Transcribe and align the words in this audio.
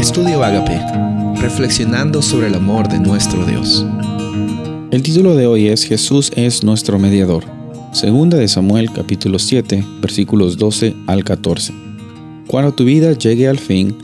Estudio 0.00 0.42
Agape, 0.42 0.80
reflexionando 1.42 2.22
sobre 2.22 2.46
el 2.46 2.54
amor 2.54 2.88
de 2.88 2.98
nuestro 2.98 3.44
Dios. 3.44 3.84
El 4.90 5.02
título 5.02 5.36
de 5.36 5.46
hoy 5.46 5.68
es 5.68 5.84
Jesús 5.84 6.32
es 6.36 6.64
nuestro 6.64 6.98
mediador. 6.98 7.44
Segunda 7.92 8.38
de 8.38 8.48
Samuel 8.48 8.90
capítulo 8.94 9.38
7, 9.38 9.84
versículos 10.00 10.56
12 10.56 10.94
al 11.06 11.22
14. 11.22 11.74
Cuando 12.46 12.72
tu 12.72 12.86
vida 12.86 13.12
llegue 13.12 13.46
al 13.46 13.58
fin 13.58 13.94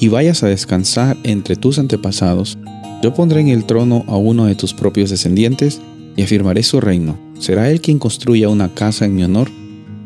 y 0.00 0.08
vayas 0.08 0.42
a 0.42 0.48
descansar 0.48 1.16
entre 1.22 1.54
tus 1.54 1.78
antepasados, 1.78 2.58
yo 3.00 3.14
pondré 3.14 3.40
en 3.40 3.48
el 3.48 3.64
trono 3.64 4.04
a 4.08 4.16
uno 4.16 4.46
de 4.46 4.56
tus 4.56 4.74
propios 4.74 5.10
descendientes 5.10 5.80
y 6.16 6.24
afirmaré 6.24 6.64
su 6.64 6.80
reino. 6.80 7.16
Será 7.38 7.70
él 7.70 7.80
quien 7.80 8.00
construya 8.00 8.48
una 8.48 8.74
casa 8.74 9.04
en 9.04 9.14
mi 9.14 9.22
honor 9.22 9.52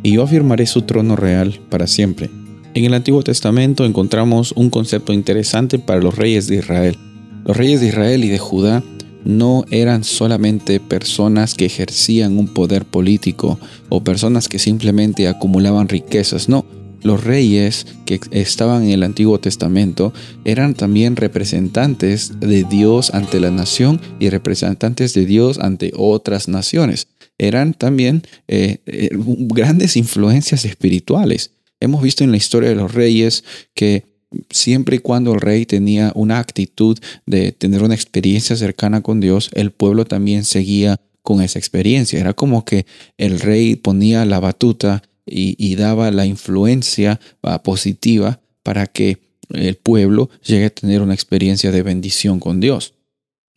y 0.03 0.13
yo 0.13 0.25
afirmaré 0.25 0.67
su 0.67 0.83
trono 0.83 1.17
real 1.17 1.59
para 1.71 1.87
siempre. 1.87 2.29
En 2.75 2.85
el 2.85 2.95
Antiguo 2.95 3.23
Testamento 3.23 3.85
encontramos 3.85 4.53
un 4.53 4.71
concepto 4.71 5.13
interesante 5.13 5.79
para 5.79 6.01
los 6.01 6.17
reyes 6.17 6.47
de 6.47 6.57
Israel. 6.57 6.97
Los 7.45 7.57
reyes 7.57 7.81
de 7.81 7.89
Israel 7.89 8.25
y 8.25 8.29
de 8.29 8.39
Judá 8.39 8.85
no 9.25 9.65
eran 9.71 10.05
solamente 10.05 10.79
personas 10.79 11.55
que 11.55 11.67
ejercían 11.67 12.39
un 12.39 12.49
poder 12.49 12.85
político 12.85 13.59
o 13.89 14.05
personas 14.05 14.49
que 14.49 14.59
simplemente 14.59 15.29
acumulaban 15.29 15.89
riquezas, 15.89 16.49
no. 16.49 16.65
Los 17.03 17.25
reyes 17.25 17.87
que 18.07 18.21
estaban 18.33 18.83
en 18.83 18.91
el 18.91 19.03
Antiguo 19.03 19.39
Testamento 19.39 20.13
eran 20.45 20.75
también 20.75 21.17
representantes 21.17 22.41
de 22.41 22.65
Dios 22.65 23.15
ante 23.15 23.41
la 23.41 23.51
nación 23.51 24.01
y 24.19 24.31
representantes 24.31 25.15
de 25.15 25.25
Dios 25.25 25.59
ante 25.59 25.93
otras 25.97 26.49
naciones 26.49 27.07
eran 27.39 27.73
también 27.73 28.23
eh, 28.49 28.79
eh, 28.87 29.11
grandes 29.13 29.97
influencias 29.97 30.65
espirituales. 30.65 31.53
Hemos 31.81 32.03
visto 32.03 32.25
en 32.25 32.31
la 32.31 32.37
historia 32.37 32.69
de 32.69 32.75
los 32.75 32.93
reyes 32.93 33.45
que 33.75 34.05
siempre 34.51 34.97
y 34.97 34.99
cuando 34.99 35.33
el 35.33 35.41
rey 35.41 35.67
tenía 35.67 36.13
una 36.15 36.39
actitud 36.39 36.99
de 37.27 37.53
tener 37.53 37.83
una 37.83 37.95
experiencia 37.95 38.57
cercana 38.57 39.01
con 39.01 39.21
Dios, 39.21 39.51
el 39.55 39.71
pueblo 39.71 40.05
también 40.05 40.45
seguía 40.45 41.01
con 41.23 41.43
esa 41.43 41.59
experiencia. 41.59 42.21
Era 42.21 42.35
como 42.35 42.65
que 42.65 42.87
el 43.17 43.41
rey 43.41 43.77
ponía 43.77 44.25
la 44.25 44.41
batuta 44.41 45.03
y, 45.31 45.75
daba 45.77 46.11
la 46.11 46.25
influencia 46.25 47.21
ah, 47.43 47.63
positiva 47.63 48.41
para 48.63 48.87
que 48.87 49.19
el 49.51 49.77
pueblo 49.77 50.31
llegue 50.43 50.67
a 50.67 50.71
tener 50.71 51.03
una 51.03 51.13
experiencia 51.13 51.71
de 51.71 51.83
bendición 51.83 52.41
con 52.41 52.61
Dios. 52.61 52.95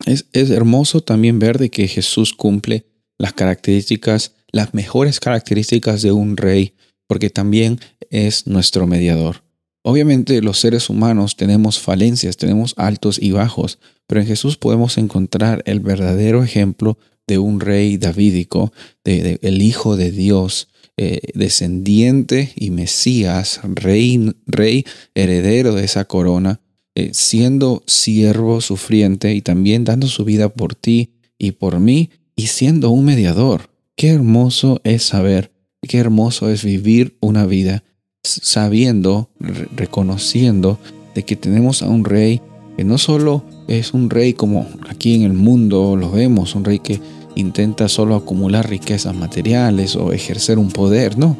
Es, 0.04 0.26
es 0.32 0.50
hermoso 0.50 1.02
también 1.02 1.38
ver 1.38 1.58
de 1.58 1.70
que 1.70 1.88
Jesús 1.88 2.34
cumple 2.34 2.84
las 3.18 3.32
características, 3.32 4.34
las 4.50 4.74
mejores 4.74 5.18
características 5.18 6.02
de 6.02 6.12
un 6.12 6.36
rey, 6.36 6.74
porque 7.06 7.30
también 7.30 7.80
es 8.12 8.46
nuestro 8.46 8.86
mediador. 8.86 9.42
Obviamente 9.82 10.40
los 10.42 10.60
seres 10.60 10.88
humanos 10.88 11.34
tenemos 11.36 11.80
falencias, 11.80 12.36
tenemos 12.36 12.74
altos 12.76 13.18
y 13.20 13.32
bajos, 13.32 13.80
pero 14.06 14.20
en 14.20 14.28
Jesús 14.28 14.56
podemos 14.56 14.96
encontrar 14.96 15.62
el 15.66 15.80
verdadero 15.80 16.44
ejemplo 16.44 16.98
de 17.26 17.38
un 17.38 17.58
rey 17.58 17.96
davídico, 17.96 18.72
de, 19.04 19.40
el 19.42 19.60
Hijo 19.60 19.96
de 19.96 20.12
Dios, 20.12 20.68
eh, 20.96 21.20
descendiente 21.34 22.52
y 22.54 22.70
Mesías, 22.70 23.60
rey, 23.64 24.32
rey 24.46 24.84
heredero 25.14 25.74
de 25.74 25.84
esa 25.84 26.04
corona, 26.04 26.60
eh, 26.94 27.10
siendo 27.14 27.82
siervo 27.86 28.60
sufriente 28.60 29.34
y 29.34 29.40
también 29.40 29.84
dando 29.84 30.06
su 30.06 30.24
vida 30.24 30.50
por 30.50 30.74
ti 30.74 31.14
y 31.38 31.52
por 31.52 31.80
mí 31.80 32.10
y 32.36 32.48
siendo 32.48 32.90
un 32.90 33.04
mediador. 33.04 33.70
Qué 33.96 34.08
hermoso 34.08 34.80
es 34.84 35.02
saber, 35.02 35.52
qué 35.80 35.98
hermoso 35.98 36.50
es 36.50 36.62
vivir 36.62 37.16
una 37.20 37.46
vida 37.46 37.82
sabiendo, 38.22 39.28
reconociendo 39.74 40.78
de 41.14 41.24
que 41.24 41.36
tenemos 41.36 41.82
a 41.82 41.88
un 41.88 42.04
rey 42.04 42.40
que 42.76 42.84
no 42.84 42.98
solo 42.98 43.44
es 43.68 43.92
un 43.92 44.10
rey 44.10 44.32
como 44.32 44.66
aquí 44.88 45.14
en 45.14 45.22
el 45.22 45.34
mundo 45.34 45.96
lo 45.96 46.10
vemos, 46.10 46.54
un 46.54 46.64
rey 46.64 46.78
que 46.78 47.00
intenta 47.34 47.88
solo 47.88 48.14
acumular 48.14 48.68
riquezas 48.68 49.14
materiales 49.14 49.96
o 49.96 50.12
ejercer 50.12 50.58
un 50.58 50.70
poder, 50.70 51.18
no. 51.18 51.36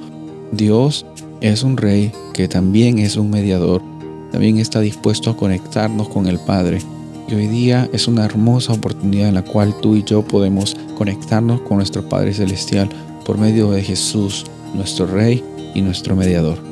Dios 0.52 1.06
es 1.40 1.62
un 1.62 1.76
rey 1.76 2.12
que 2.34 2.48
también 2.48 2.98
es 2.98 3.16
un 3.16 3.30
mediador, 3.30 3.82
también 4.30 4.58
está 4.58 4.80
dispuesto 4.80 5.30
a 5.30 5.36
conectarnos 5.36 6.08
con 6.08 6.26
el 6.26 6.38
Padre 6.38 6.80
hoy 7.34 7.46
día 7.46 7.88
es 7.92 8.08
una 8.08 8.24
hermosa 8.24 8.72
oportunidad 8.72 9.28
en 9.28 9.34
la 9.34 9.44
cual 9.44 9.74
tú 9.80 9.96
y 9.96 10.04
yo 10.04 10.22
podemos 10.22 10.76
conectarnos 10.96 11.60
con 11.62 11.78
nuestro 11.78 12.08
Padre 12.08 12.34
Celestial 12.34 12.88
por 13.24 13.38
medio 13.38 13.70
de 13.70 13.82
Jesús, 13.82 14.44
nuestro 14.74 15.06
Rey 15.06 15.42
y 15.74 15.80
nuestro 15.80 16.16
Mediador. 16.16 16.71